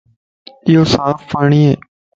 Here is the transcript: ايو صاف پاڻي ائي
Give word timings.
ايو 0.67 0.83
صاف 0.93 1.17
پاڻي 1.29 1.61
ائي 1.67 1.73